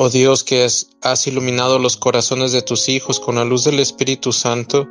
[0.00, 4.32] Oh Dios que has, iluminado los corazones de tus hijos con la luz del Espíritu
[4.32, 4.86] Santo,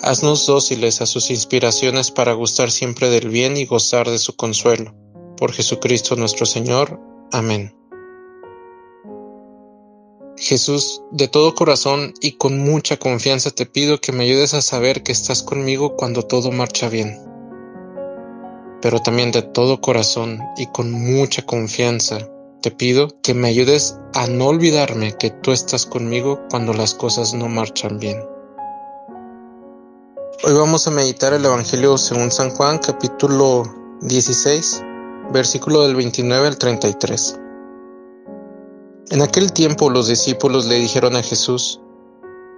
[0.00, 4.94] haznos dóciles a sus inspiraciones para gustar siempre del bien y gozar de su consuelo.
[5.36, 7.00] Por Jesucristo nuestro Señor.
[7.32, 7.74] Amén.
[10.36, 15.02] Jesús, de todo corazón y con mucha confianza te pido que me ayudes a saber
[15.02, 17.18] que estás conmigo cuando todo marcha bien.
[18.82, 22.30] Pero también de todo corazón y con mucha confianza
[22.60, 27.32] te pido que me ayudes a no olvidarme que tú estás conmigo cuando las cosas
[27.32, 28.20] no marchan bien.
[30.44, 33.62] Hoy vamos a meditar el Evangelio según San Juan capítulo
[34.02, 34.82] 16,
[35.32, 37.38] versículo del 29 al 33.
[39.10, 41.80] En aquel tiempo los discípulos le dijeron a Jesús,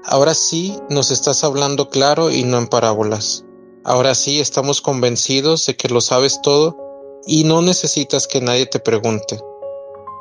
[0.05, 3.45] Ahora sí nos estás hablando claro y no en parábolas.
[3.85, 6.77] Ahora sí estamos convencidos de que lo sabes todo
[7.27, 9.39] y no necesitas que nadie te pregunte.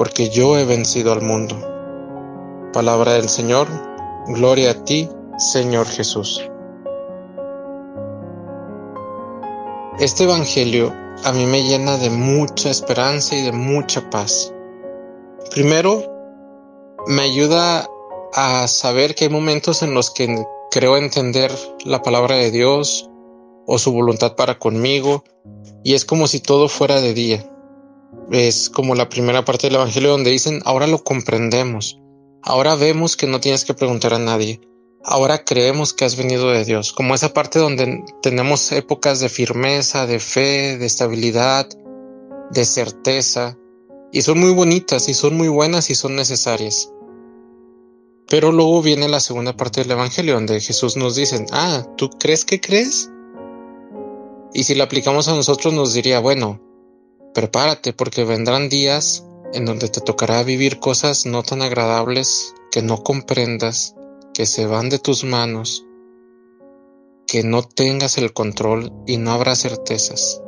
[0.00, 1.54] porque yo he vencido al mundo.
[2.72, 3.68] Palabra del Señor,
[4.28, 6.42] gloria a ti, Señor Jesús.
[9.98, 10.90] Este Evangelio
[11.22, 14.50] a mí me llena de mucha esperanza y de mucha paz.
[15.50, 16.02] Primero,
[17.06, 17.86] me ayuda
[18.32, 21.52] a saber que hay momentos en los que creo entender
[21.84, 23.10] la palabra de Dios
[23.66, 25.24] o su voluntad para conmigo
[25.84, 27.50] y es como si todo fuera de día
[28.30, 31.98] es como la primera parte del Evangelio donde dicen, ahora lo comprendemos,
[32.42, 34.60] ahora vemos que no tienes que preguntar a nadie,
[35.04, 40.06] ahora creemos que has venido de Dios, como esa parte donde tenemos épocas de firmeza,
[40.06, 41.68] de fe, de estabilidad,
[42.50, 43.56] de certeza,
[44.12, 46.90] y son muy bonitas y son muy buenas y son necesarias.
[48.28, 52.44] Pero luego viene la segunda parte del Evangelio donde Jesús nos dice, ah, ¿tú crees
[52.44, 53.10] que crees?
[54.52, 56.60] Y si la aplicamos a nosotros nos diría, bueno,
[57.34, 63.02] Prepárate porque vendrán días en donde te tocará vivir cosas no tan agradables que no
[63.02, 63.94] comprendas,
[64.34, 65.86] que se van de tus manos,
[67.26, 70.42] que no tengas el control y no habrá certezas.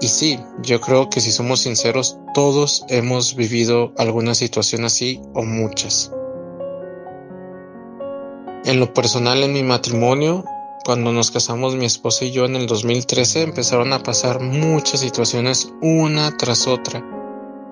[0.00, 5.42] Y sí, yo creo que si somos sinceros, todos hemos vivido alguna situación así o
[5.42, 6.12] muchas.
[8.64, 10.44] En lo personal, en mi matrimonio,
[10.84, 15.72] cuando nos casamos mi esposa y yo en el 2013 empezaron a pasar muchas situaciones
[15.80, 17.04] una tras otra,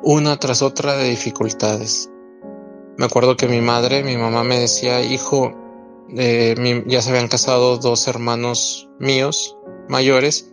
[0.02, 2.10] una tras otra de dificultades.
[2.96, 5.52] Me acuerdo que mi madre, mi mamá me decía, hijo,
[6.16, 9.56] eh, ya se habían casado dos hermanos míos
[9.88, 10.52] mayores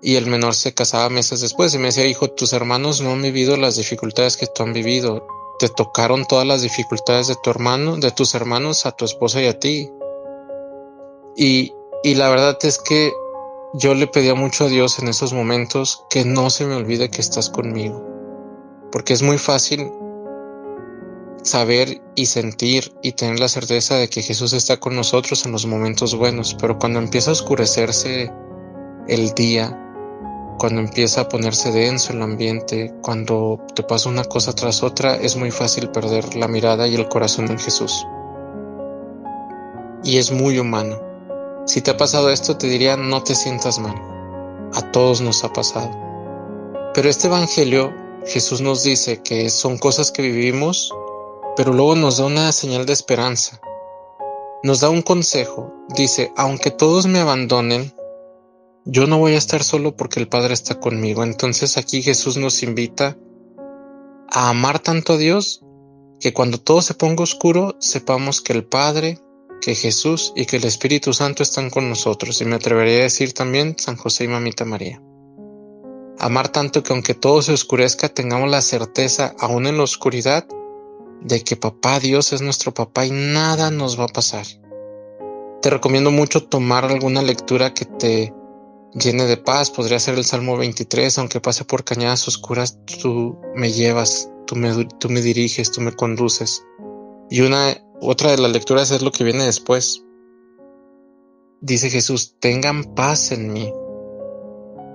[0.00, 3.22] y el menor se casaba meses después y me decía, hijo, tus hermanos no han
[3.22, 5.26] vivido las dificultades que tú han vivido.
[5.58, 9.46] Te tocaron todas las dificultades de tu hermano, de tus hermanos, a tu esposa y
[9.46, 9.90] a ti
[11.38, 11.72] y,
[12.16, 13.12] la verdad es que
[13.74, 17.20] yo le pedía mucho a Dios en esos momentos que no se me olvide que
[17.20, 18.04] estás conmigo.
[18.90, 19.92] Porque es muy fácil
[21.44, 25.64] saber y sentir y tener la certeza de que Jesús está con nosotros en los
[25.64, 28.32] momentos buenos, pero cuando empieza a oscurecerse
[29.06, 29.78] el día,
[30.58, 35.36] cuando empieza a ponerse denso el ambiente, cuando te pasa una cosa tras otra, es
[35.36, 38.04] muy fácil perder la mirada y el corazón en Jesús.
[40.02, 41.07] Y es muy humano.
[41.68, 43.94] Si te ha pasado esto, te diría no te sientas mal.
[44.72, 45.90] A todos nos ha pasado.
[46.94, 47.92] Pero este Evangelio,
[48.26, 50.90] Jesús nos dice que son cosas que vivimos,
[51.58, 53.60] pero luego nos da una señal de esperanza.
[54.62, 55.70] Nos da un consejo.
[55.94, 57.94] Dice, aunque todos me abandonen,
[58.86, 61.22] yo no voy a estar solo porque el Padre está conmigo.
[61.22, 63.18] Entonces aquí Jesús nos invita
[64.30, 65.62] a amar tanto a Dios
[66.18, 69.18] que cuando todo se ponga oscuro, sepamos que el Padre,
[69.60, 73.32] que Jesús y que el Espíritu Santo están con nosotros, y me atrevería a decir
[73.32, 75.02] también San José y Mamita María.
[76.18, 80.46] Amar tanto que aunque todo se oscurezca, tengamos la certeza, aún en la oscuridad,
[81.22, 84.46] de que papá Dios es nuestro papá y nada nos va a pasar.
[85.62, 88.32] Te recomiendo mucho tomar alguna lectura que te
[88.94, 89.70] llene de paz.
[89.70, 94.84] Podría ser el Salmo 23, aunque pase por cañadas oscuras, tú me llevas, tú me,
[94.84, 96.64] tú me diriges, tú me conduces.
[97.30, 100.04] Y una, otra de las lecturas es lo que viene después.
[101.60, 103.72] Dice Jesús, tengan paz en mí.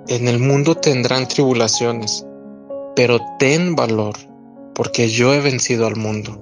[0.08, 2.26] En el mundo tendrán tribulaciones,
[2.96, 4.16] pero ten valor,
[4.74, 6.40] porque yo he vencido al mundo.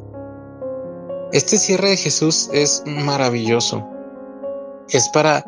[1.33, 3.87] Este cierre de Jesús es maravilloso.
[4.89, 5.45] Es para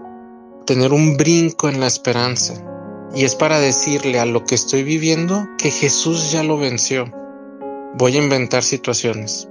[0.66, 2.54] tener un brinco en la esperanza
[3.13, 7.12] y es para decirle a lo que estoy viviendo que Jesús ya lo venció.
[7.95, 9.50] Voy a inventar situaciones.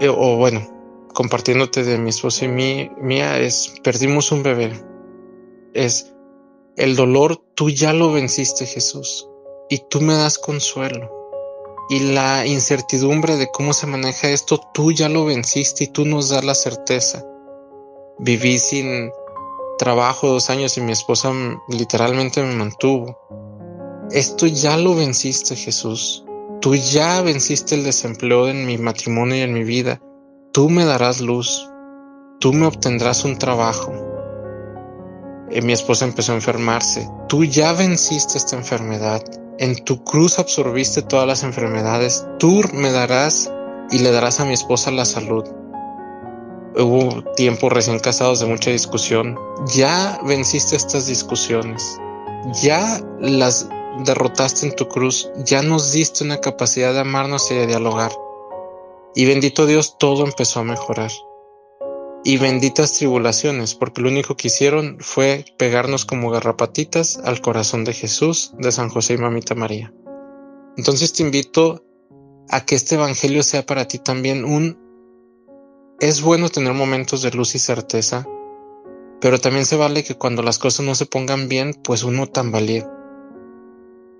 [0.00, 0.60] Eh, o bueno,
[1.14, 4.72] compartiéndote de mi esposa y mía es, perdimos un bebé.
[5.72, 6.12] Es
[6.76, 9.26] el dolor, tú ya lo venciste Jesús
[9.70, 11.10] y tú me das consuelo.
[11.88, 16.28] Y la incertidumbre de cómo se maneja esto, tú ya lo venciste y tú nos
[16.28, 17.24] das la certeza.
[18.18, 19.10] Viví sin
[19.78, 21.32] trabajo dos años y mi esposa
[21.68, 23.18] literalmente me mantuvo.
[24.10, 26.25] Esto ya lo venciste Jesús.
[26.60, 30.00] Tú ya venciste el desempleo en mi matrimonio y en mi vida.
[30.52, 31.70] Tú me darás luz.
[32.40, 33.92] Tú me obtendrás un trabajo.
[35.50, 37.08] Y mi esposa empezó a enfermarse.
[37.28, 39.22] Tú ya venciste esta enfermedad.
[39.58, 42.26] En tu cruz absorbiste todas las enfermedades.
[42.38, 43.50] Tú me darás
[43.90, 45.44] y le darás a mi esposa la salud.
[46.78, 49.38] Hubo tiempo recién casados de mucha discusión.
[49.74, 51.98] Ya venciste estas discusiones.
[52.62, 53.68] Ya las
[54.04, 55.30] derrotaste en tu cruz.
[55.44, 58.12] Ya nos diste una capacidad de amarnos y de dialogar.
[59.14, 61.10] Y bendito Dios, todo empezó a mejorar.
[62.24, 67.92] Y benditas tribulaciones, porque lo único que hicieron fue pegarnos como garrapatitas al corazón de
[67.92, 69.94] Jesús, de San José y Mamita María.
[70.76, 71.84] Entonces te invito
[72.50, 74.78] a que este Evangelio sea para ti también un...
[76.00, 78.26] Es bueno tener momentos de luz y certeza,
[79.20, 82.84] pero también se vale que cuando las cosas no se pongan bien, pues uno tambalee.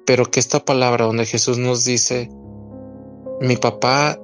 [0.06, 2.31] Pero que esta palabra donde Jesús nos dice,
[3.41, 4.19] mi papá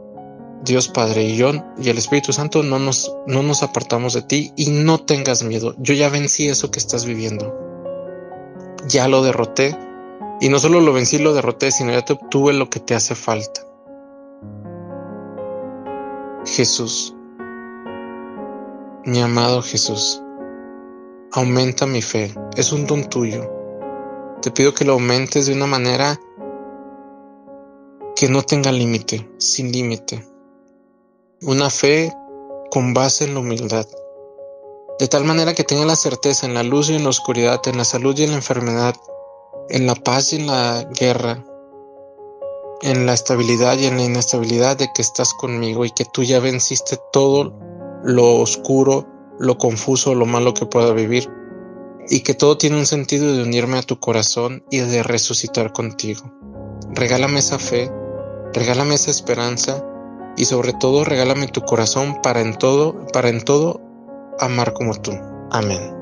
[0.65, 4.53] Dios Padre y yo y el Espíritu Santo no nos, no nos apartamos de ti
[4.57, 5.75] y no tengas miedo.
[5.79, 7.53] Yo ya vencí eso que estás viviendo.
[8.87, 9.77] Ya lo derroté
[10.41, 13.15] y no solo lo vencí, lo derroté, sino ya te obtuve lo que te hace
[13.15, 13.63] falta.
[16.45, 17.15] Jesús,
[19.05, 20.23] mi amado Jesús,
[21.33, 22.35] aumenta mi fe.
[22.57, 23.62] Es un don tuyo.
[24.43, 26.21] Te pido que lo aumentes de una manera
[28.17, 30.27] que no tenga límite, sin límite.
[31.43, 32.13] Una fe
[32.69, 33.87] con base en la humildad,
[34.99, 37.77] de tal manera que tenga la certeza en la luz y en la oscuridad, en
[37.79, 38.97] la salud y en la enfermedad,
[39.69, 41.45] en la paz y en la guerra,
[42.83, 46.41] en la estabilidad y en la inestabilidad de que estás conmigo y que tú ya
[46.41, 47.57] venciste todo
[48.03, 49.07] lo oscuro,
[49.39, 51.31] lo confuso, lo malo que pueda vivir,
[52.09, 56.33] y que todo tiene un sentido de unirme a tu corazón y de resucitar contigo.
[56.91, 57.91] Regálame esa fe,
[58.53, 59.85] regálame esa esperanza,
[60.37, 63.81] y sobre todo regálame tu corazón para en todo, para en todo
[64.39, 65.13] amar como tú.
[65.51, 66.02] Amén.